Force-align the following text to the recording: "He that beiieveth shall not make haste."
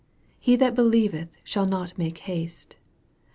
"He 0.39 0.55
that 0.55 0.73
beiieveth 0.73 1.27
shall 1.43 1.67
not 1.67 1.95
make 1.95 2.17
haste." 2.17 2.75